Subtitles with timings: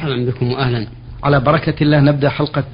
[0.00, 0.86] مرحبا بكم وأهلا
[1.22, 2.64] على بركة الله نبدأ حلقة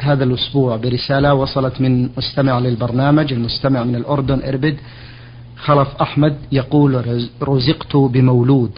[0.00, 4.76] هذا الأسبوع برسالة وصلت من مستمع للبرنامج المستمع من الأردن إربد
[5.56, 8.70] خلف أحمد يقول رزقت بمولود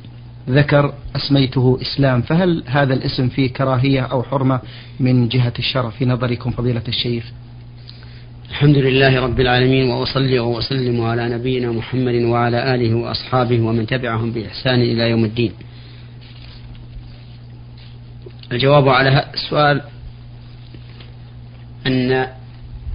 [0.48, 2.22] ذكر أسميته إسلام.
[2.22, 4.60] فهل هذا الاسم فيه كراهية أو حرمة
[5.00, 7.24] من جهة الشرع في نظركم فضيلة الشيخ.
[8.50, 14.80] الحمد لله رب العالمين وأصلي وأسلم على نبينا محمد وعلى آله وأصحابه ومن تبعهم بإحسان
[14.80, 15.52] إلى يوم الدين.
[18.52, 19.82] الجواب على السؤال
[21.86, 22.26] أن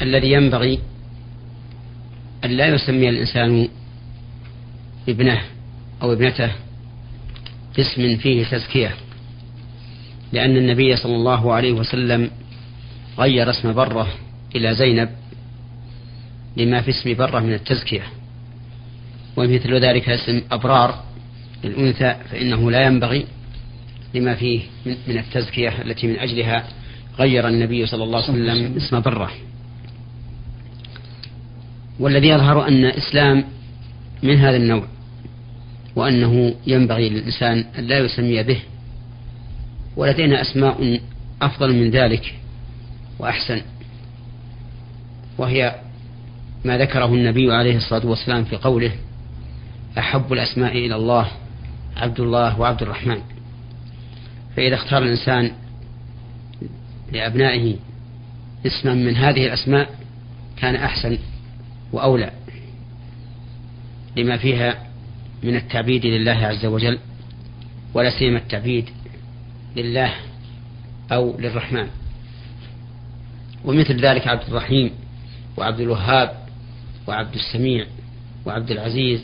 [0.02, 0.80] الذي ينبغي
[2.46, 3.68] أن لا يسمي الإنسان
[5.10, 5.42] ابنه
[6.02, 6.52] أو ابنته
[7.78, 8.96] باسم فيه تزكية
[10.34, 12.32] لأن النبي صلى الله عليه وسلم
[13.20, 14.08] غير اسم برة
[14.56, 15.10] إلى زينب
[16.58, 18.04] لما في اسم برة من التزكية
[19.38, 21.04] ومثل ذلك اسم أبرار
[21.64, 23.26] للأنثى فإنه لا ينبغي
[24.16, 26.68] لما فيه من التزكية التي من أجلها
[27.20, 29.32] غير النبي صلى الله عليه وسلم اسم برة.
[32.00, 33.44] والذي يظهر أن إسلام
[34.24, 34.88] من هذا النوع
[35.96, 38.60] وأنه ينبغي للإنسان أن لا يسمي به
[39.98, 41.00] ولدينا أسماء
[41.42, 42.36] أفضل من ذلك
[43.20, 43.62] وأحسن.
[45.38, 45.76] وهي
[46.66, 48.92] ما ذكره النبي عليه الصلاة والسلام في قوله
[49.98, 51.28] أحب الأسماء إلى الله
[51.98, 53.35] عبد الله وعبد الرحمن.
[54.56, 55.52] فإذا اختار الإنسان
[57.12, 57.76] لأبنائه
[58.66, 59.90] اسما من هذه الأسماء
[60.58, 61.18] كان أحسن
[61.92, 62.32] وأولى
[64.18, 64.84] لما فيها
[65.44, 67.00] من التعبيد لله عز وجل
[67.94, 68.90] ولا سيما التعبيد
[69.76, 70.14] لله
[71.12, 71.88] أو للرحمن.
[73.66, 74.92] ومثل ذلك عبد الرحيم
[75.58, 76.32] وعبد الوهاب
[77.08, 77.86] وعبد السميع
[78.46, 79.22] وعبد العزيز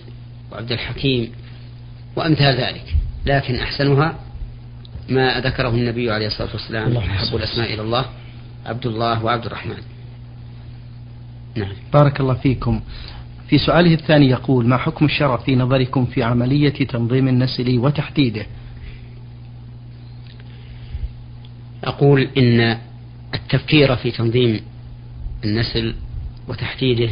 [0.52, 1.32] وعبد الحكيم
[2.16, 2.96] وأمثال ذلك
[3.26, 4.20] لكن أحسنها
[5.12, 8.06] ما ذكره النبي عليه الصلاة والسلام أحب الأسماء إلى الله
[8.66, 9.78] عبد الله وعبد الرحمن.
[11.56, 11.74] نعم.
[11.94, 12.82] بارك الله فيكم.
[13.48, 18.46] في سؤاله الثاني يقول ما حكم الشرع في نظركم في عملية تنظيم النسل وتحديده؟
[21.84, 22.78] أقول إن
[23.34, 24.62] التفكير في تنظيم
[25.44, 25.96] النسل
[26.48, 27.10] وتحديده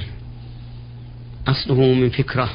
[1.47, 2.49] أصله من فكرة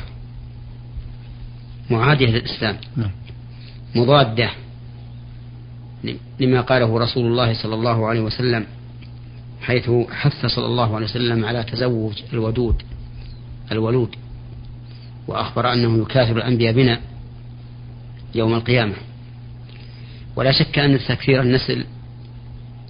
[1.91, 3.11] معادية للإسلام نعم.
[3.95, 4.51] مضادة.
[6.41, 8.67] لما قاله رسول الله صلى الله عليه وسلم
[9.61, 12.83] حيث حث صلى الله عليه وسلم على تزوج الودود
[13.73, 14.15] الولود
[15.29, 17.01] وأخبر أنه يكاثر الأنبياء بنا
[18.35, 18.95] يوم القيامة.
[20.37, 21.85] ولا شك أن تكثير النسل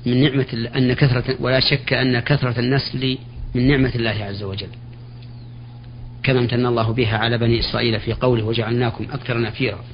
[0.06, 3.19] من نعمة أن كثرة ولا شك أن كثرة النسل
[3.54, 4.69] من نعمة الله عز وجل.
[6.22, 9.84] كما امتن الله بها على بني إسرائيل في قوله وجعلناكم أكثر نفيرا.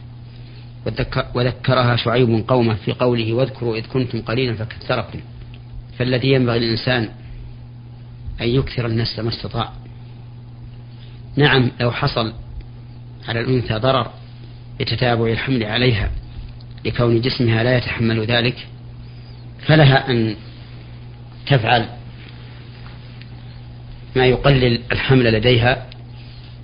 [1.35, 5.21] وذكرها شعيب قومه في قوله واذكروا إذ كنتم قليلا فكثركم.
[5.99, 7.09] فالذي ينبغي للإنسان
[8.41, 9.73] أن يكثر النسل ما استطاع.
[11.37, 12.33] نعم لو حصل
[13.29, 14.11] على الأنثى ضرر
[14.81, 16.11] بتتابع الحمل عليها
[16.85, 18.67] لكون جسمها لا يتحمل ذلك
[19.67, 20.37] فلها أن
[21.47, 21.89] تفعل
[24.17, 25.87] ما يقلل الحمل لديها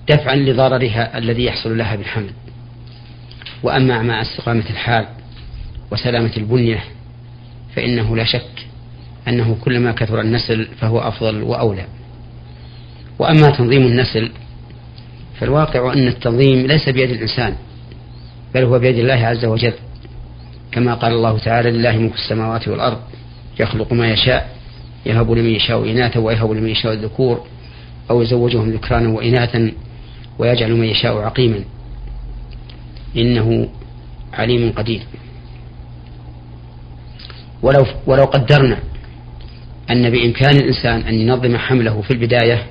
[0.09, 2.29] دفعا لضررها الذي يحصل لها بالحمل.
[3.63, 5.05] وأما مع استقامة الحال
[5.91, 6.83] وسلامة البنية
[7.75, 8.65] فإنه لا شك
[9.27, 11.85] أنه كلما كثر النسل فهو أفضل وأولى.
[13.19, 14.31] وأما تنظيم النسل
[15.39, 17.55] فالواقع أن التنظيم ليس بيد الإنسان
[18.55, 19.73] بل هو بيد الله عز وجل.
[20.71, 22.97] كما قال الله تعالى لله ملك السماوات والأرض
[23.59, 24.57] يخلق ما يشاء
[25.05, 27.45] يهب لمن يشاء إناثا ويهب لمن يشاء الذكور
[28.09, 29.71] أو يزوجهم ذكرانا وإناثا
[30.39, 31.63] ويجعل من يشاء عقيما.
[33.15, 33.69] إنه
[34.33, 35.01] عليم قدير.
[37.61, 38.79] ولو ولو قدرنا
[39.91, 42.63] أن بإمكان الإنسان أن ينظم حمله في البداية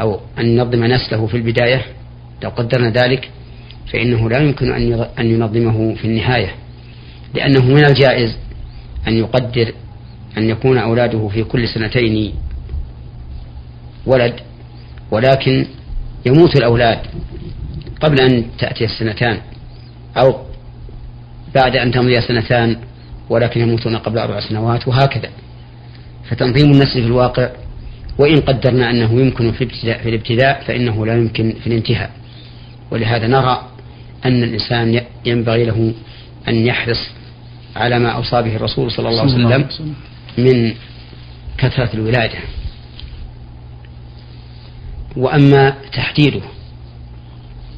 [0.00, 1.84] أو أن ينظم نسله في البداية
[2.42, 3.30] لو قدرنا ذلك
[3.92, 4.72] فإنه لا يمكن
[5.18, 6.54] أن ينظمه في النهاية.
[7.34, 8.36] لأنه من الجائز
[9.08, 9.72] أن يقدر
[10.38, 12.34] أن يكون أولاده في كل سنتين
[14.06, 14.34] ولد
[15.10, 15.66] ولكن
[16.26, 16.98] يموت الأولاد.
[18.00, 19.40] قبل أن تأتي السنتان
[20.16, 20.36] أو
[21.54, 22.76] بعد أن تمضي سنتان
[23.30, 25.30] ولكن يموتون قبل أربع سنوات وهكذا.
[26.30, 27.50] فتنظيم النسل في الواقع
[28.18, 32.10] وإن قدرنا أنه يمكن في الابتداء, في الابتداء فإنه لا يمكن في الانتهاء.
[32.90, 33.68] ولهذا نرى
[34.24, 35.92] أن الإنسان ينبغي له
[36.48, 37.10] أن يحرص
[37.76, 39.94] على ما أوصى به الرسول صلى الله عليه وسلم.
[40.38, 40.74] من
[41.58, 42.38] كثرة الولادة.
[45.16, 46.40] وأما تحديده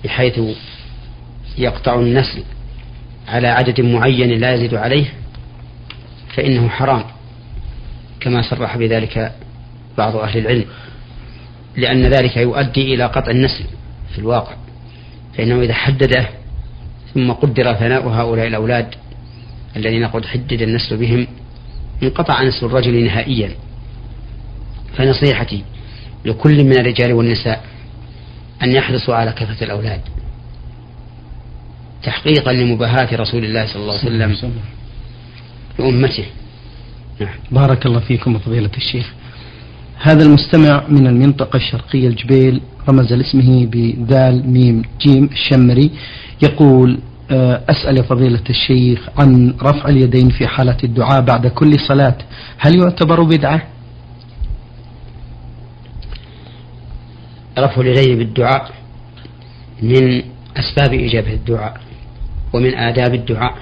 [0.04, 0.40] بحيث
[1.58, 2.42] يقطع النسل
[3.28, 5.06] على عدد معين لا يزيد عليه
[6.36, 7.04] فإنه حرام
[8.20, 9.32] كما صرح بذلك
[9.98, 10.64] بعض أهل العلم
[11.76, 13.64] لأن ذلك يؤدي إلى قطع النسل
[14.12, 14.54] في الواقع
[15.36, 16.28] فإنه إذا حدده
[17.14, 18.94] ثم قدر ثناء هؤلاء الأولاد
[19.76, 21.26] الذين قد حدد النسل بهم
[22.02, 23.50] انقطع نسل الرجل نهائيا.
[24.96, 25.64] فنصيحتي
[26.24, 27.64] لكل من الرجال والنساء
[28.62, 30.00] أن يحرصوا على كثرة الأولاد.
[32.02, 34.52] تحقيقا لمباهاة رسول الله صلى الله عليه وسلم.
[35.78, 36.24] لأمته.
[37.20, 37.34] نعم.
[37.50, 39.12] بارك الله فيكم فضيلة الشيخ.
[40.02, 45.90] هذا المستمع من المنطقة الشرقية الجبيل رمز لاسمه بذال ميم جيم الشمري
[46.42, 46.98] يقول
[47.30, 52.18] آه، أسأل يا فضيلة الشيخ عن رفع اليدين في حالة الدعاء بعد كل صلاة.
[52.58, 53.62] هل يعتبر بدعة؟
[57.58, 58.70] رفع اليدين بالدعاء
[59.82, 60.22] من
[60.56, 61.80] أسباب إجابة الدعاء
[62.52, 63.54] ومن آداب الدعاء.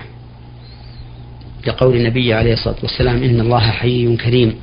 [1.67, 4.55] لقول النبي عليه الصلاة والسلام إن الله حي كريم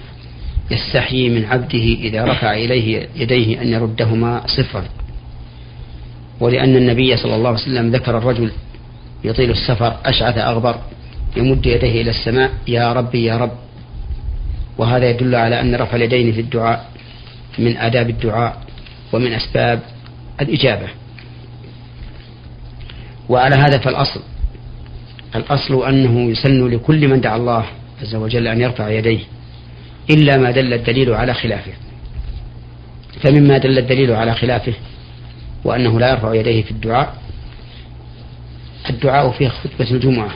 [0.72, 4.86] يستحيي من عبده إذا رفع إليه يديه أن يردهما صفرا.
[6.40, 8.52] ولأن النبي صلى الله عليه وسلم ذكر الرجل
[9.24, 10.76] يطيل السفر أشعث أغبر
[11.38, 13.52] يمد يديه إلى السماء يا ربي يا رب.
[14.78, 16.90] وهذا يدل على أن رفع اليدين في الدعاء
[17.60, 18.67] من آداب الدعاء
[19.14, 19.82] ومن أسباب
[20.42, 20.88] الإجابة.
[23.30, 24.22] وعلى هذا فالأصل.
[25.36, 27.66] الأصل أنه يسن لكل من دعا الله
[28.02, 29.20] عز وجل أن يرفع يديه
[30.10, 31.74] إلا ما دل الدليل على خلافه.
[33.22, 34.74] فمما دل الدليل على خلافه
[35.64, 37.16] وأنه لا يرفع يديه في الدعاء
[38.90, 40.32] الدعاء في خطبة الجمعة.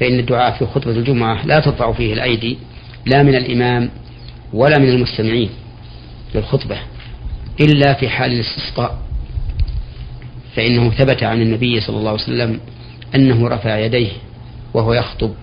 [0.00, 2.58] فإن الدعاء في خطبة الجمعة لا ترفع فيه الأيدي
[3.06, 3.90] لا من الإمام
[4.52, 5.50] ولا من المستمعين
[6.34, 6.78] للخطبة.
[7.60, 8.98] إلا في حال الاستسقاء.
[10.56, 12.60] فإنه ثبت عن النبي صلى الله عليه وسلم
[13.14, 14.12] أنه رفع يديه
[14.74, 15.34] وهو يخطب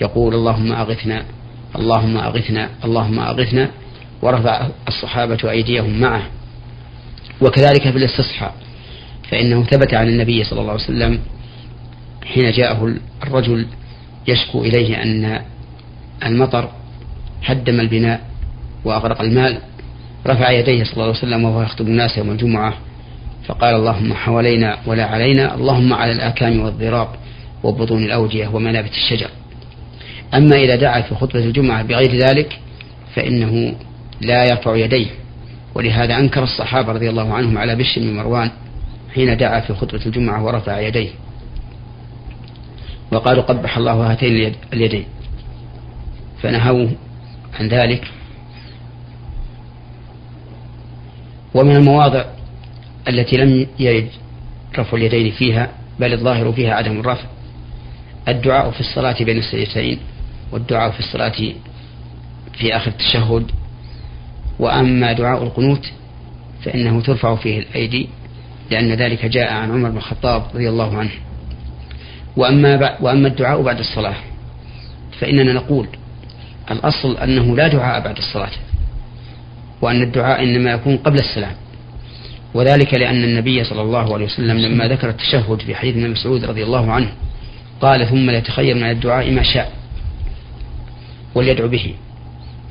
[0.00, 1.24] يقول اللهم أغثنا
[1.76, 3.70] اللهم أغثنا اللهم أغثنا
[4.22, 6.22] ورفع الصحابة أيديهم معه.
[7.40, 8.54] وكذلك في الاستصحاء
[9.30, 11.20] فإنه ثبت عن النبي صلى الله عليه وسلم
[12.24, 13.66] حين جاءه الرجل
[14.28, 15.40] يشكو إليه أن
[16.24, 16.68] المطر
[17.44, 18.20] هدم البناء
[18.84, 19.58] وأغرق المال.
[20.26, 22.74] رفع يديه صلى الله عليه وسلم وهو يخطب الناس يوم الجمعة
[23.46, 27.08] فقال اللهم حوالينا ولا علينا اللهم على الآكام والضراب
[27.62, 29.30] وبطون الأودية ومنابت الشجر.
[30.34, 32.58] أما إذا دعا في خطبة الجمعة بغير ذلك
[33.14, 33.74] فإنه
[34.20, 35.06] لا يرفع يديه
[35.74, 38.50] ولهذا أنكر الصحابة رضي الله عنهم على بشر بن مروان
[39.14, 41.10] حين دعا في خطبة الجمعة ورفع يديه.
[43.12, 45.04] وقالوا قبح الله هاتين اليدين.
[46.42, 46.90] فنهوه
[47.60, 48.10] عن ذلك
[51.54, 52.24] ومن المواضع
[53.08, 54.08] التي لم يرد
[54.78, 55.68] رفع اليدين فيها
[56.00, 57.24] بل الظاهر فيها عدم الرفع.
[58.28, 59.98] الدعاء في الصلاة بين السجدتين
[60.52, 61.52] والدعاء في الصلاة
[62.52, 63.50] في آخر التشهد.
[64.58, 65.92] وأما دعاء القنوت
[66.64, 68.08] فإنه ترفع فيه الأيدي
[68.70, 71.12] لأن ذلك جاء عن عمر بن الخطاب رضي الله عنه.
[72.36, 74.16] وأما وأما الدعاء بعد الصلاة
[75.20, 75.88] فإننا نقول
[76.70, 78.50] الأصل أنه لا دعاء بعد الصلاة.
[79.82, 81.52] وأن الدعاء إنما يكون قبل السلام.
[82.54, 86.64] وذلك لأن النبي صلى الله عليه وسلم لما ذكر التشهد في حديث ابن مسعود رضي
[86.64, 87.12] الله عنه
[87.80, 89.72] قال ثم ليتخير من الدعاء ما شاء
[91.34, 91.94] وليدعو به.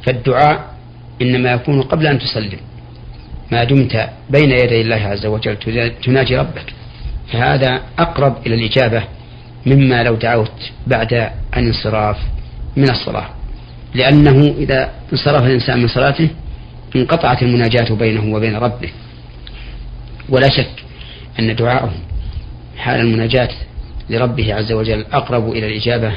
[0.03, 0.74] فالدعاء
[1.22, 2.60] إنما يكون قبل أن تسلم.
[3.51, 5.57] ما دمت بين يدي الله عز وجل
[6.03, 6.74] تناجي ربك.
[7.31, 9.03] فهذا أقرب إلى الإجابة
[9.65, 12.17] مما لو دعوت بعد الانصراف
[12.77, 13.29] من الصلاة.
[13.93, 16.29] لأنه إذا انصرف الإنسان من صلاته
[16.95, 18.89] انقطعت المناجاة بينه وبين ربه.
[20.29, 20.83] ولا شك
[21.39, 21.93] أن دعاءه
[22.77, 23.50] حال المناجاة
[24.09, 26.13] لربه عز وجل أقرب إلى الإجابة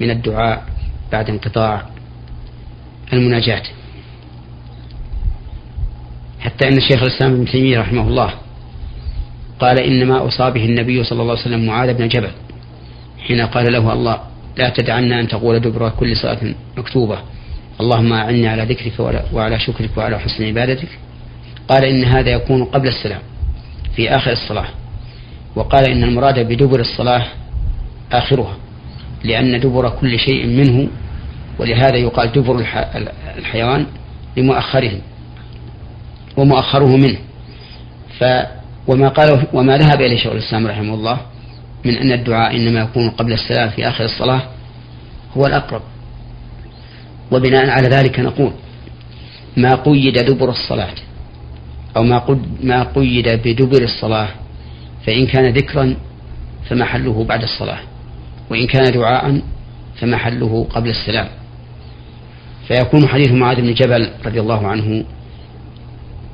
[0.00, 0.64] من الدعاء
[1.12, 1.82] بعد انقطاع
[3.12, 3.62] المناجاة.
[6.40, 8.34] حتى أن الشيخ الإسلام ابن تيمية رحمه الله
[9.60, 12.30] قال إنما أصابه النبي صلى الله عليه وسلم معاذ بن جبل
[13.26, 14.20] حين قال له الله
[14.56, 17.18] لا تدعنا أن تقول دبر كل صلاة مكتوبة.
[17.80, 18.92] اللهم أعني على ذكرك
[19.32, 20.88] وعلى شكرك وعلى حسن عبادتك.
[21.68, 23.20] قال إن هذا يكون قبل السلام
[23.96, 24.68] في آخر الصلاة.
[25.56, 27.26] وقال إن المراد بدبر الصلاة
[28.12, 28.56] آخرها
[29.24, 30.88] لأن دبر كل شيء منه
[31.58, 32.64] ولهذا يقال دبر
[33.38, 33.86] الحيوان
[34.36, 35.00] لمؤخره
[36.36, 37.18] ومؤخره منه.
[38.18, 38.24] ف
[38.86, 41.18] وما قاله وما ذهب إليه شيخ الإسلام رحمه الله
[41.84, 44.42] من أن الدعاء إنما يكون قبل السلام في آخر الصلاة
[45.36, 45.82] هو الأقرب.
[47.32, 48.52] وبناء على ذلك نقول
[49.56, 50.94] ما قيد دبر الصلاة
[51.96, 54.28] أو ما ما قيد بدبر الصلاة
[55.06, 55.96] فإن كان ذكرا
[56.68, 57.78] فمحله بعد الصلاة
[58.50, 59.40] وإن كان دعاء
[60.00, 61.28] فمحله قبل السلام.
[62.68, 65.04] فيكون حديث معاذ بن جبل رضي الله عنه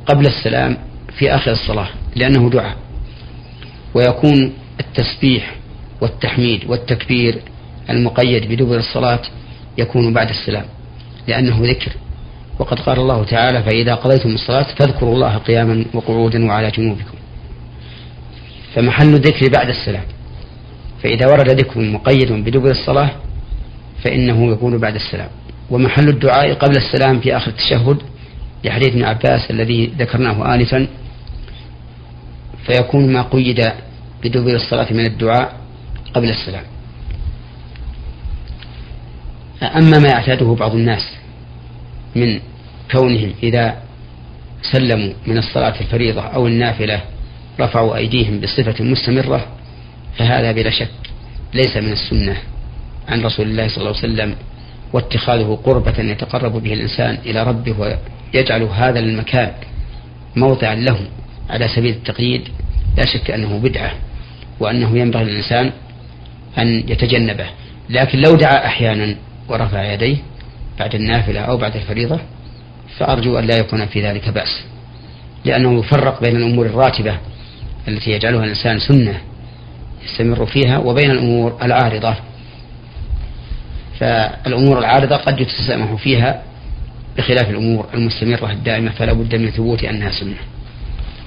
[0.07, 0.77] قبل السلام
[1.19, 2.77] في آخر الصلاة لأنه دعاء.
[3.95, 5.55] ويكون التسبيح
[6.01, 7.43] والتحميد والتكبير
[7.91, 9.23] المقيد بدبر الصلاة
[9.79, 10.65] يكون بعد السلام.
[11.29, 11.93] لأنه ذكر.
[12.59, 17.19] وقد قال الله تعالى فإذا قضيتم الصلاة فاذكروا الله قياما وقعودا وعلى جنوبكم.
[18.75, 20.05] فمحل الذكر بعد السلام.
[21.03, 23.11] فإذا ورد ذكر مقيد بدبر الصلاة
[24.05, 25.29] فإنه يكون بعد السلام.
[25.71, 27.99] ومحل الدعاء قبل السلام في آخر التشهد
[28.65, 30.87] لحديث ابن عباس الذي ذكرناه آنفا.
[32.67, 33.73] فيكون ما قيد
[34.23, 35.57] بدبر الصلاة من الدعاء
[36.15, 36.65] قبل السلام.
[39.63, 41.03] أما ما يعتاده بعض الناس
[42.17, 42.41] من
[42.93, 43.77] كونهم إذا
[44.73, 47.01] سلموا من الصلاة الفريضة أو النافلة
[47.61, 49.47] رفعوا أيديهم بصفة مستمرة
[50.19, 50.91] فهذا بلا شك
[51.55, 52.37] ليس من السنة
[53.09, 54.37] عن رسول الله صلى الله عليه وسلم
[54.93, 57.75] واتخاذه قربة يتقرب به الإنسان إلى ربه
[58.35, 59.53] ويجعل هذا المكان
[60.37, 60.99] موضعا له
[61.51, 62.49] على سبيل التقييد
[62.97, 63.93] لا شك أنه بدعة
[64.61, 65.71] وأنه ينبغي للإنسان
[66.59, 67.47] أن يتجنبه.
[67.91, 69.17] لكن لو دعا أحيانا
[69.49, 70.17] ورفع يديه
[70.79, 72.21] بعد النافلة أو بعد الفريضة
[72.99, 74.65] فأرجو أن لا يكون في ذلك بأس
[75.45, 77.19] لأنه يفرق بين الأمور الراتبة
[77.89, 79.21] التي يجعلها الإنسان سنة
[80.05, 82.15] يستمر فيها وبين الأمور العارضة.
[84.01, 86.43] فالأمور العارضة قد يتسامح فيها
[87.17, 90.37] بخلاف الأمور المستمرة الدائمة فلا بد من ثبوت أنها سنة.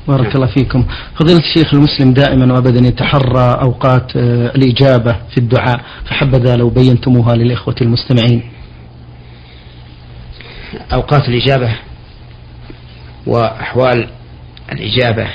[0.07, 0.35] بارك.
[0.35, 0.85] الله فيكم.
[1.15, 7.75] فضيلة الشيخ المسلم دائما وابدا يتحرى أوقات آه، الإجابة في الدعاء فحبذا لو بينتموها للإخوة
[7.81, 8.43] المستمعين.
[10.93, 11.75] أوقات الإجابة
[13.27, 14.07] وأحوال
[14.71, 15.27] الإجابة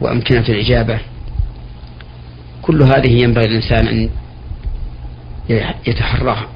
[0.00, 0.98] وأمكنة الإجابة
[2.62, 4.10] كل هذه ينبغي الإنسان أن
[5.86, 6.46] يتحراها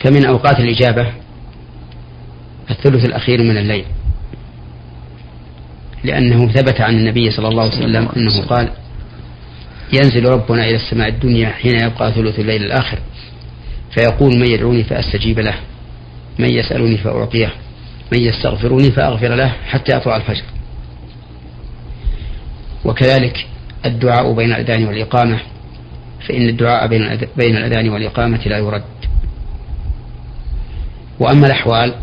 [0.00, 1.06] فمن أوقات الإجابة
[2.70, 3.84] الثلث الأخير من الليل.
[6.04, 8.68] لأنه ثبت عن النبي صلى الله عليه وسلم أنه قال
[9.92, 12.98] ينزل ربنا إلى السماء الدنيا حين يبقى ثلث الليل الآخر
[13.90, 15.54] فيقول من يدعوني فأستجيب له
[16.38, 17.50] من يسألني فأعطيه
[18.12, 20.44] من يستغفرني فأغفر له حتى يطلع الفجر.
[22.84, 23.46] وكذلك
[23.86, 25.38] الدعاء بين الأذان والإقامة
[26.28, 26.86] فإن الدعاء
[27.36, 28.82] بين الأذان والإقامة لا يرد.
[31.20, 31.94] وأما الأحوال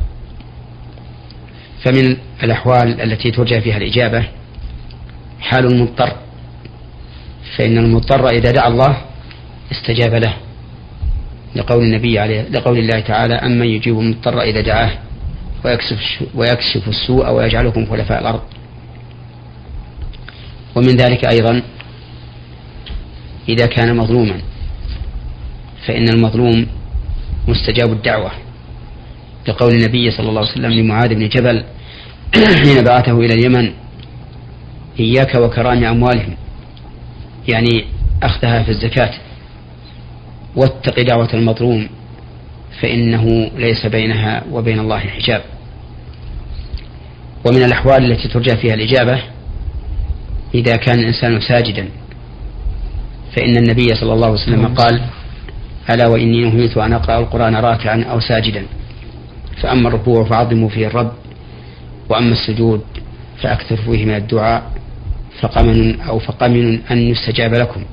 [1.83, 4.23] فمن الأحوال التي ترجى فيها الإجابة
[5.41, 6.13] حال المضطر.
[7.57, 8.97] فإن المضطر إذا دعا الله
[9.71, 10.33] استجاب له
[11.55, 14.91] لقول النبي عليه لقول الله تعالى أمن يجيب المضطر إذا دعاه
[15.65, 15.99] ويكشف
[16.35, 18.41] ويكشف السوء ويجعلكم خلفاء الأرض.
[20.75, 21.61] ومن ذلك أيضا
[23.49, 24.41] إذا كان مظلوما
[25.87, 26.67] فإن المظلوم
[27.47, 28.31] مستجاب الدعوة
[29.47, 31.63] لقول النبي صلى الله عليه وسلم لمعاذ بن جبل
[32.63, 33.73] حين بعثه إلى اليمن.
[34.99, 36.35] إياك وكرام أموالهم.
[37.47, 37.85] يعني
[38.23, 39.13] أخذها في الزكاة.
[40.55, 41.89] واتق دعوة المظلوم
[42.81, 45.41] فإنه ليس بينها وبين الله حجاب.
[47.45, 49.21] ومن الأحوال التي ترجى فيها الإجابة
[50.55, 51.89] إذا كان الإنسان ساجدا
[53.35, 55.01] فإن النبي صلى الله عليه وسلم قال
[55.89, 58.65] ألا وإني نهيت أن أقرأ القرآن راكعا أو ساجدا.
[59.61, 61.11] فأما الركوع فعظموا فيه الرب
[62.09, 62.81] وأما السجود
[63.41, 64.71] فأكثر فيه من الدعاء
[65.41, 67.83] فقمن أو فقمن أن يستجاب لكم.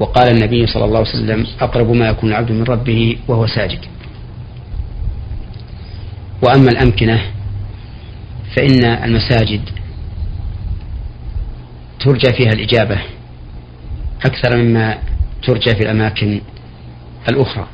[0.00, 3.80] وقال النبي صلى الله عليه وسلم أقرب ما يكون العبد من ربه وهو ساجد.
[6.42, 7.20] وأما الأمكنة
[8.56, 9.60] فإن المساجد
[12.00, 12.98] ترجى فيها الإجابة
[14.26, 14.98] أكثر مما
[15.42, 16.40] ترجى في الأماكن
[17.28, 17.66] الأخرى.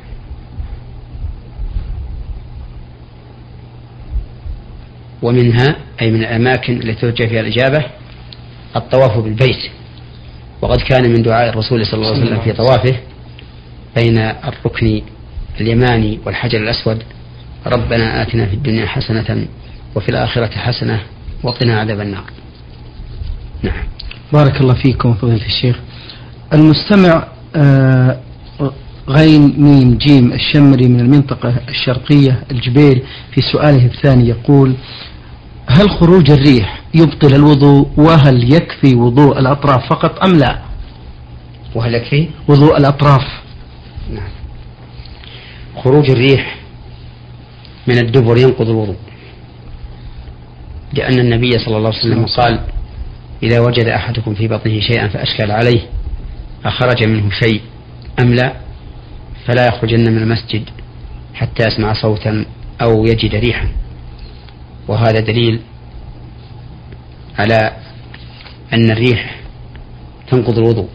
[5.22, 7.84] ومنها أي من الأماكن التي ترجى فيها الإجابة
[8.76, 9.70] الطواف بالبيت.
[10.62, 12.96] وقد كان من دعاء الرسول صلى الله عليه وسلم في طوافه
[13.96, 15.02] بين الركن
[15.60, 17.02] اليماني والحجر الأسود
[17.66, 19.46] ربنا آتنا في الدنيا حسنة
[19.96, 21.00] وفي الآخرة حسنة
[21.42, 22.24] وقنا عذاب النار.
[23.62, 23.84] نعم.
[24.32, 25.76] بارك الله فيكم فضيلة الشيخ.
[26.52, 28.20] المستمع آه
[29.08, 34.74] غين ميم جيم الشمري من المنطقة الشرقية الجبيل في سؤاله الثاني يقول
[35.70, 40.58] هل خروج الريح يبطل الوضوء؟ وهل يكفي وضوء الأطراف فقط أم لا؟
[41.74, 43.22] وهل يكفي؟ وضوء الأطراف.
[44.10, 44.30] نعم.
[45.76, 46.56] خروج الريح
[47.86, 48.96] من الدبر ينقض الوضوء.
[50.92, 52.60] لأن النبي صلى الله عليه وسلم قال
[53.42, 55.80] إذا وجد أحدكم في بطنه شيئا فأشكل عليه
[56.64, 57.60] أخرج منه شيء
[58.20, 58.52] أم لا؟
[59.46, 60.62] فلا يخرجن من المسجد
[61.34, 62.44] حتى يسمع صوتا
[62.82, 63.68] أو يجد ريحا.
[64.90, 65.60] وهذا دليل
[67.38, 67.76] على
[68.72, 69.40] أن الريح
[70.30, 70.88] تنقض الوضوء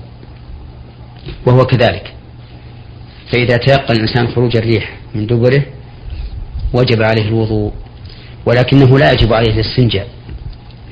[1.45, 2.13] وهو كذلك.
[3.31, 5.65] فإذا تيقن الإنسان خروج الريح من دبره
[6.73, 7.73] وجب عليه الوضوء
[8.45, 10.07] ولكنه لا يجب عليه الاستنجاء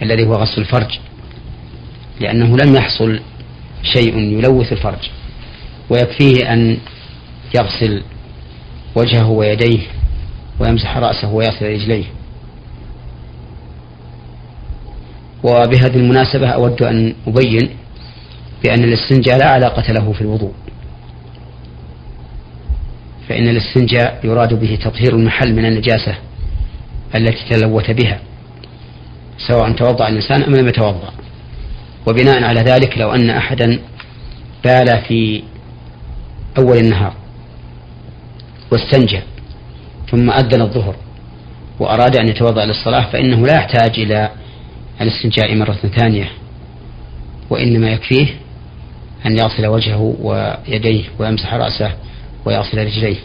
[0.02, 1.00] الذي هو غسل الفرج
[2.20, 3.20] لأنه لم يحصل
[3.94, 5.10] شيء يلوث الفرج
[5.90, 6.78] ويكفيه أن
[7.60, 8.04] يغسل
[8.96, 9.80] وجهه ويديه
[10.60, 12.06] ويمسح رأسه ويغسل رجليه.
[15.44, 17.70] وبهذه المناسبة أود أن أبين
[18.64, 20.54] بأن الاستنجاء لا علاقة له في الوضوء
[23.30, 26.16] فإن الاستنجاء يراد به تطهير المحل من النجاسة
[27.16, 28.20] التي تلوث بها
[29.48, 31.14] سواء توضأ الإنسان أم لم يتوضأ.
[32.08, 33.80] وبناء على ذلك لو أن أحدا
[34.64, 35.44] بال في
[36.58, 37.14] أول النهار
[38.72, 39.20] واستنجى
[40.12, 40.96] ثم أذن الظهر
[41.80, 44.30] وأراد أن يتوضأ للصلاة فإنه لا يحتاج إلى
[45.02, 46.30] الاستنجاء مرة ثانية
[47.50, 48.28] وإنما يكفيه
[49.26, 51.92] أن يغسل وجهه ويديه ويمسح رأسه
[52.46, 53.18] ويغسل رجليه.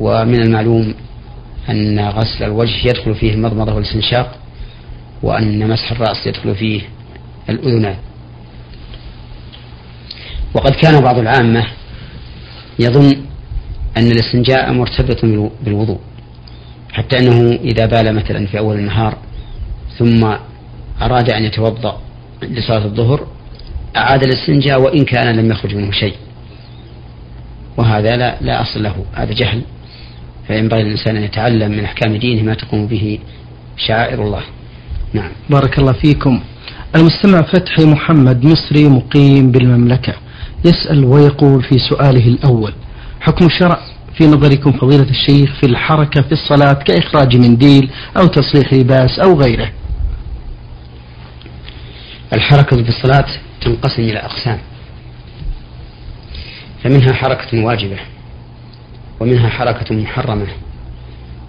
[0.00, 0.94] ومن المعلوم
[1.70, 4.38] أن غسل الوجه يدخل فيه المضمضة والاستنشاق
[5.22, 6.80] وأن مسح الرأس يدخل فيه
[7.50, 7.96] الأذنان
[10.54, 11.66] وقد كان بعض العامة
[12.78, 13.16] يظن
[13.96, 15.24] أن الاستنجاء مرتبط
[15.64, 16.00] بالوضوء
[16.92, 19.18] حتى أنه إذا بال مثلا في أول النهار
[19.98, 20.24] ثم
[21.02, 22.00] أراد أن يتوضأ
[22.42, 23.26] لصلاة الظهر
[23.96, 26.14] أعاد الاستنجاء وإن كان لم يخرج منه شيء.
[27.76, 29.62] وهذا لا, لا أصل له هذا جهل.
[30.46, 33.18] فينبغي الإنسان أن يتعلم من أحكام دينه ما تقوم به
[33.76, 34.42] شعائر الله.
[35.12, 35.30] نعم.
[35.50, 36.40] بارك الله فيكم.
[36.96, 40.14] المستمع فتحي محمد مصري مقيم بالمملكة.
[40.64, 42.72] يسأل ويقول في سؤاله الأول
[43.20, 43.78] حكم الشرع
[44.14, 49.70] في نظركم فضيلة الشيخ في الحركة في الصلاة كإخراج منديل أو تصريح لباس أو غيره؟
[52.32, 53.26] الحركة في الصلاة
[53.60, 54.58] تنقسم إلى أقسام.
[56.84, 57.98] فمنها حركة واجبة
[59.20, 60.46] ومنها حركة محرمة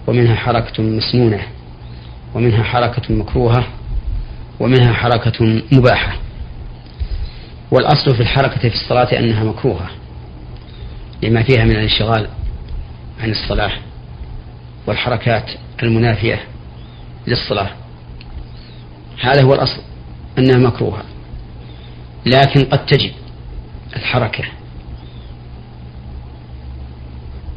[0.06, 1.42] ومنها حركة مسنونة
[2.34, 3.66] ومنها حركة مكروهة
[4.60, 6.16] ومنها حركة مباحة.
[7.70, 9.90] والأصل في الحركة في الصلاة أنها مكروهة
[11.22, 12.28] لما فيها من الانشغال
[13.22, 13.72] عن الصلاة
[14.86, 15.50] والحركات
[15.82, 16.40] المنافية
[17.26, 17.70] للصلاة.
[19.20, 19.82] هذا هو الأصل.
[20.38, 21.02] أنها مكروهة.
[22.26, 23.10] لكن قد تجب
[23.96, 24.44] الحركة.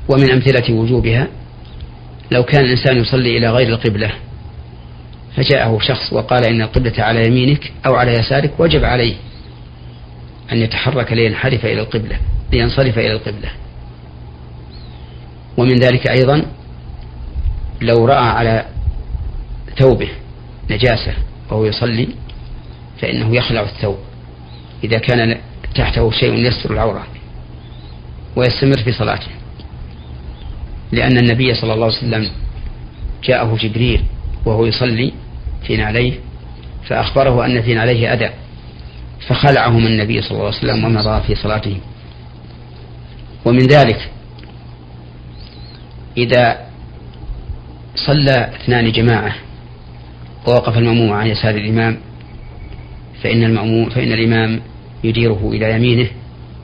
[0.09, 1.27] ومن أمثلة وجوبها
[2.31, 4.11] لو كان الإنسان يصلي إلى غير القبلة
[5.35, 9.15] فجاءه شخص وقال إن القبلة على يمينك أو على يسارك وجب عليه
[10.51, 12.19] أن يتحرك لينحرف إلى القبلة
[12.51, 13.49] لينصرف إلى القبلة.
[15.57, 16.45] ومن ذلك أيضا
[17.81, 18.65] لو رأى على
[19.77, 20.09] ثوبه
[20.69, 21.13] نجاسة
[21.49, 22.07] وهو يصلي
[23.01, 23.97] فإنه يخلع الثوب.
[24.83, 25.37] إذا كان
[25.75, 27.07] تحته شيء يستر العورة
[28.35, 29.27] ويستمر في صلاته.
[30.91, 32.31] لأن النبي صلى الله عليه وسلم
[33.23, 34.03] جاءه جبريل
[34.45, 35.13] وهو يصلي
[35.67, 36.13] في نعليه
[36.87, 38.29] فأخبره أن في نعليه أذى
[39.27, 41.77] فخلعهم النبي صلى الله عليه وسلم ومضى في صلاته.
[43.45, 44.09] ومن ذلك
[46.17, 46.57] إذا
[47.95, 49.35] صلى اثنان جماعة
[50.47, 51.97] ووقف المأموم عن يسار الإمام
[53.23, 54.61] فإن المأموم فإن الإمام
[55.03, 56.07] يديره إلى يمينه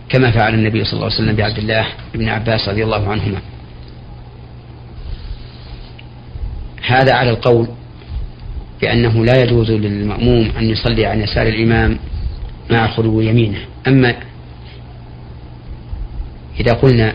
[0.10, 3.40] كما فعل النبي صلى الله عليه وسلم بعبد الله بن عباس رضي الله عنهما.
[6.88, 7.68] هذا على القول
[8.82, 12.00] بأنه لا يجوز للمأموم أن يصلي عن يسار الإمام
[12.72, 13.60] مع خلو يمينه.
[13.88, 14.16] أما
[16.60, 17.14] إذا قلنا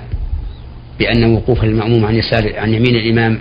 [0.99, 3.41] بأن وقوف المأموم عن يسار عن يمين الإمام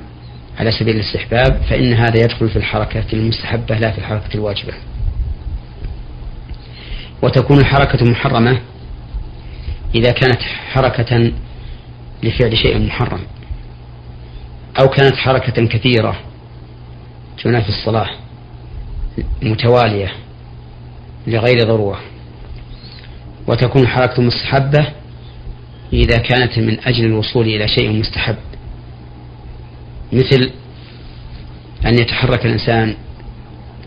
[0.59, 4.73] على سبيل الاستحباب فإن هذا يدخل في الحركة المستحبة لا في الحركة الواجبة.
[7.23, 8.59] وتكون الحركة محرمة
[9.95, 11.31] إذا كانت حركة
[12.23, 13.19] لفعل شيء محرم
[14.81, 16.15] أو كانت حركة كثيرة
[17.43, 18.09] تنافي الصلاة
[19.41, 20.11] متوالية
[21.27, 21.99] لغير ضرورة
[23.47, 24.87] وتكون حركة مستحبة
[25.93, 28.35] إذا كانت من أجل الوصول إلى شيء مستحب
[30.13, 30.51] مثل
[31.85, 32.95] أن يتحرك الإنسان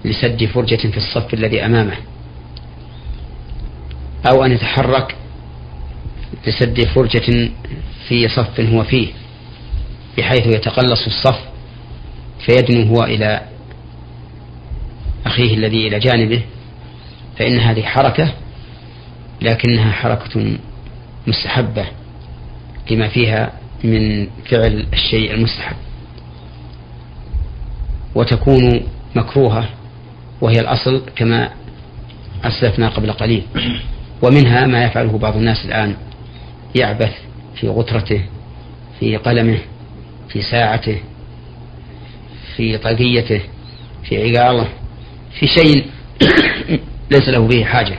[0.05, 1.97] لسد فرجة في الصف الذي أمامه
[4.31, 5.17] أو أن يتحرك
[6.47, 7.51] لسد فرجة
[8.09, 9.09] في صف هو فيه
[10.19, 11.41] بحيث يتقلص الصف
[12.47, 13.41] فيدنو هو إلى
[15.27, 16.43] أخيه الذي إلى جانبه
[17.39, 18.33] فإن هذه حركة
[19.43, 20.59] لكنها حركة
[21.27, 21.87] مستحبة
[22.91, 23.53] لما فيها
[23.85, 25.77] من فعل الشيء المستحب.
[28.15, 28.83] وتكون
[29.17, 29.69] مكروهة
[30.41, 31.51] وهي الأصل كما
[32.45, 33.43] أسلفنا قبل قليل.
[34.23, 35.97] ومنها ما يفعله بعض الناس الآن
[36.75, 37.13] يعبث
[37.61, 38.23] في غترته
[39.01, 39.59] في قلمه
[40.29, 40.99] في ساعته
[42.57, 43.41] في طاقيته
[44.09, 44.69] في عقاله
[45.41, 45.87] في شيء
[47.13, 47.99] ليس له به حاجة.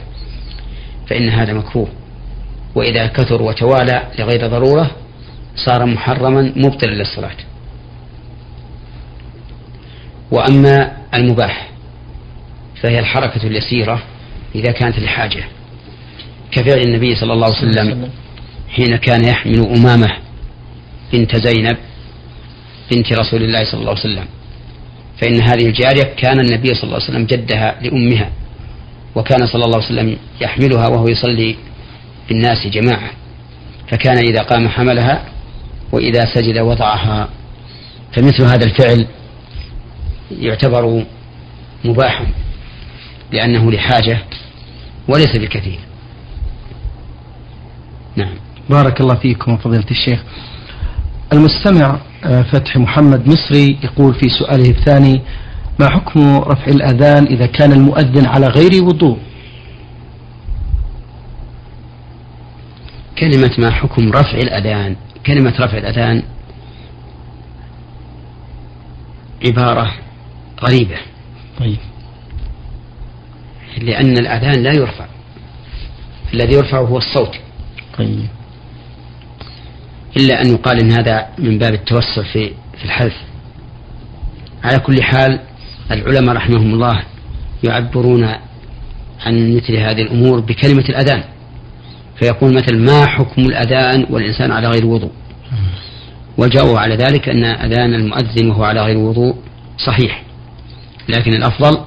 [1.10, 1.88] فإن هذا مكروه.
[2.76, 4.92] وإذا كثر وتوالى لغير ضرورة
[5.56, 7.36] صار محرما مبطلا للصلاة.
[10.32, 11.70] وأما المباح
[12.82, 14.04] فهي الحركة اليسيرة
[14.56, 15.44] إذا كانت لحاجة.
[16.52, 18.10] كفعل النبي صلى الله عليه وسلم
[18.70, 20.08] حين كان يحمل أمامة
[21.14, 21.78] بنت زينب
[22.92, 24.26] بنت رسول الله صلى الله عليه وسلم.
[25.22, 28.32] فإن هذه الجارية كان النبي صلى الله عليه وسلم جدها لأمها
[29.16, 31.56] وكان صلى الله عليه وسلم يحملها وهو يصلي
[32.30, 33.12] بالناس جماعة.
[33.92, 35.26] فكان إذا قام حملها
[35.92, 37.30] وإذا سجد وضعها.
[38.14, 39.08] فمثل هذا الفعل
[40.40, 41.04] يعتبر
[41.86, 42.26] مباحا
[43.32, 44.20] لأنه لحاجة
[45.08, 45.80] وليس بكثير
[48.18, 48.34] نعم.
[48.70, 50.24] بارك الله فيكم فضيلة الشيخ.
[51.34, 55.22] المستمع آه، فتح محمد مصري يقول في سؤاله الثاني
[55.80, 59.18] ما حكم رفع الأذان إذا كان المؤذن على غير وضوء؟
[63.20, 66.24] كلمة ما حكم رفع الأذان؟ كلمة رفع الأذان
[69.46, 69.94] عبارة
[70.62, 70.98] غريبة.
[71.60, 71.78] طيب.
[73.78, 75.06] لأن الأذان لا يرفع.
[76.34, 77.47] الذي يرفع هو الصوت.
[77.98, 78.28] طيب.
[80.18, 83.16] إلا أن يقال إن هذا من باب التوسع في في الحذف.
[84.64, 85.40] على كل حال
[85.92, 87.04] العلماء رحمهم الله
[87.64, 88.24] يعبرون
[89.26, 91.24] عن مثل هذه الأمور بكلمة الأذان.
[92.20, 95.12] فيقول مثل ما حكم الأذان والإنسان على غير وضوء؟
[96.38, 99.36] وجاءوا على ذلك أن أذان المؤذن وهو على غير وضوء
[99.86, 100.24] صحيح.
[101.10, 101.78] لكن الأفضل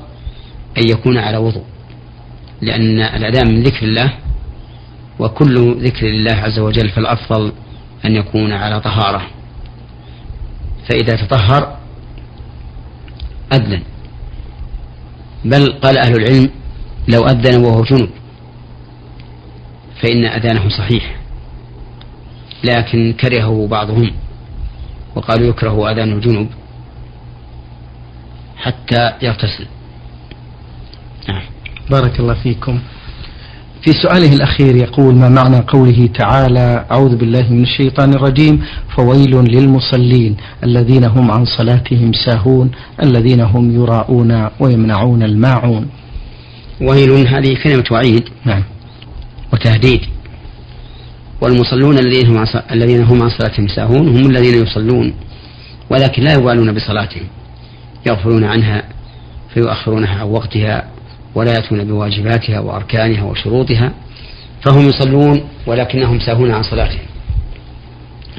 [0.78, 1.64] أن يكون على وضوء.
[2.62, 4.12] لأن الأذان من ذكر الله
[5.20, 7.52] وكل ذكر لله عز وجل فالأفضل
[8.04, 9.22] أن يكون على طهارة.
[10.88, 11.76] فإذا تطهر
[13.52, 13.82] أذن.
[15.44, 16.50] بل قال أهل العلم
[17.08, 18.10] لو أذن وهو جنب
[20.02, 21.16] فإن أذانه صحيح.
[22.64, 24.12] لكن كرهه بعضهم
[25.16, 26.48] وقالوا يكره أذان الجنب
[28.56, 29.66] حتى يغتسل.
[31.28, 31.42] نعم.
[31.90, 32.80] بارك الله فيكم.
[33.84, 38.62] في سؤاله الأخير يقول ما معنى قوله تعالى أعوذ بالله من الشيطان الرجيم
[38.96, 42.70] فويل للمصلين الذين هم عن صلاتهم ساهون
[43.02, 45.88] الذين هم يراءون ويمنعون الماعون.
[46.80, 48.62] ويل هذه كلمة وعيد نعم.
[49.52, 50.00] وتهديد.
[51.40, 55.12] والمصلون الذين هم الذين هم عن صلاتهم ساهون هم الذين يصلون
[55.90, 57.24] ولكن لا يبالون بصلاتهم
[58.06, 58.82] يغفلون عنها
[59.54, 60.99] فيؤخرونها عن وقتها.
[61.34, 63.92] ولا يأتون بواجباتها وأركانها وشروطها
[64.62, 67.06] فهم يصلون ولكنهم ساهون عن صلاتهم.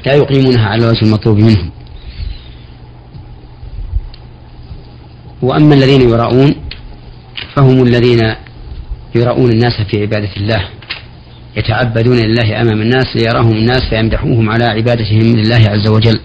[0.06, 1.70] لا يقيمونها على الوجه المطلوب منهم.
[5.42, 6.54] وأما الذين يراؤون
[7.54, 8.34] فهم الذين
[9.14, 10.68] يراؤون الناس في عبادة الله
[11.56, 16.20] يتعبدون لله أمام الناس ليراهم الناس فيمدحوهم على عبادتهم لله عز وجل.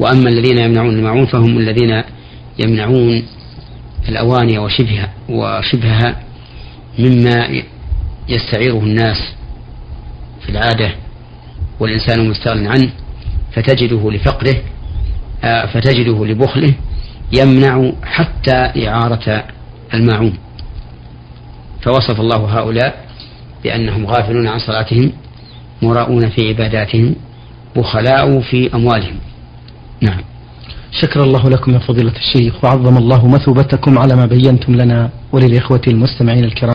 [0.00, 2.02] وأما الذين يمنعون المعون فهم الذين
[2.58, 3.22] يمنعون
[4.08, 6.16] الأواني وشبهها وشبهها
[6.98, 7.62] مما
[8.28, 9.34] يستعيره الناس
[10.42, 10.94] في العادة
[11.80, 12.90] والإنسان مستغن عنه
[13.52, 14.56] فتجده لفقره
[15.44, 16.74] آه، فتجده لبخله
[17.32, 19.44] يمنع حتى إعارة
[19.94, 20.38] الماعون
[21.82, 23.04] فوصف الله هؤلاء
[23.64, 25.12] بأنهم غافلون عن صلاتهم
[25.82, 27.14] مراؤون في عباداتهم
[27.76, 29.16] بخلاء في أموالهم.
[30.00, 30.20] نعم.
[31.00, 36.44] شكر الله لكم يا فضيلة الشيخ وعظم الله مثوبتكم على ما بينتم لنا وللإخوة المستمعين
[36.44, 36.73] الكرام.